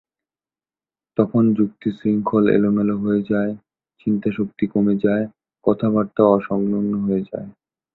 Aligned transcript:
তখন 1.17 1.43
যুক্তিশৃঙ্খল 1.57 2.43
এলোমেলো 2.57 2.95
হয়ে 3.03 3.21
যায়, 3.31 3.51
চিন্তাশক্তি 4.01 4.65
কমে 4.73 4.95
যায়, 5.05 5.25
কথাবার্তাও 5.65 6.33
অসংলগ্ন 6.37 6.93
হয়ে 7.05 7.21
যায়। 7.29 7.47